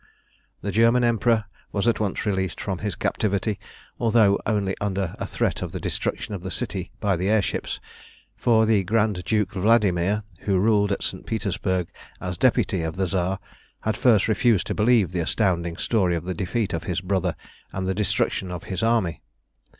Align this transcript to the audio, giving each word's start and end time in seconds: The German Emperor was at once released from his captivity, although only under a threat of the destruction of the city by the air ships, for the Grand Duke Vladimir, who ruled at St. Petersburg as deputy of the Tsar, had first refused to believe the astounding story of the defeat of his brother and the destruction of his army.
The 0.63 0.71
German 0.71 1.03
Emperor 1.03 1.45
was 1.71 1.87
at 1.87 1.99
once 1.99 2.25
released 2.25 2.59
from 2.59 2.79
his 2.79 2.95
captivity, 2.95 3.59
although 3.99 4.39
only 4.47 4.75
under 4.81 5.13
a 5.19 5.27
threat 5.27 5.61
of 5.61 5.73
the 5.73 5.79
destruction 5.79 6.33
of 6.33 6.41
the 6.41 6.49
city 6.49 6.91
by 6.99 7.15
the 7.15 7.29
air 7.29 7.43
ships, 7.43 7.79
for 8.35 8.65
the 8.65 8.83
Grand 8.83 9.23
Duke 9.23 9.51
Vladimir, 9.53 10.23
who 10.39 10.57
ruled 10.57 10.91
at 10.91 11.03
St. 11.03 11.27
Petersburg 11.27 11.87
as 12.19 12.35
deputy 12.39 12.81
of 12.81 12.95
the 12.95 13.05
Tsar, 13.05 13.37
had 13.81 13.95
first 13.95 14.27
refused 14.27 14.65
to 14.65 14.73
believe 14.73 15.11
the 15.11 15.19
astounding 15.19 15.77
story 15.77 16.15
of 16.15 16.25
the 16.25 16.33
defeat 16.33 16.73
of 16.73 16.85
his 16.85 16.99
brother 16.99 17.35
and 17.71 17.87
the 17.87 17.93
destruction 17.93 18.49
of 18.49 18.63
his 18.63 18.81
army. 18.81 19.21